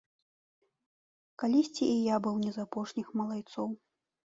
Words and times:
Калісьці 1.43 1.83
і 1.95 1.99
я 2.13 2.17
быў 2.29 2.35
не 2.47 2.51
з 2.57 2.67
апошніх 2.67 3.07
малайцоў. 3.23 3.67